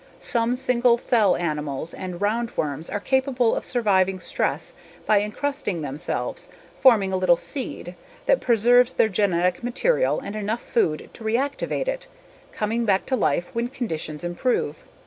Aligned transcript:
Some 0.17 0.55
single 0.55 0.97
cell 0.97 1.35
animals 1.35 1.93
and 1.93 2.19
roundworms 2.19 2.91
are 2.91 2.99
capable 2.99 3.53
of 3.55 3.63
surviving 3.63 4.19
stress 4.19 4.73
by 5.05 5.21
encysting 5.21 5.83
themselves, 5.83 6.49
forming 6.79 7.13
a 7.13 7.17
little 7.17 7.37
"seed" 7.37 7.93
that 8.25 8.41
preserves 8.41 8.93
their 8.93 9.09
genetic 9.09 9.63
material 9.63 10.19
and 10.19 10.35
enough 10.35 10.63
food 10.63 11.11
to 11.13 11.23
reactivate 11.23 11.87
it, 11.87 12.07
coming 12.51 12.83
back 12.83 13.05
to 13.05 13.15
life 13.15 13.53
when 13.53 13.67
conditions 13.67 14.23
improve. 14.23 14.85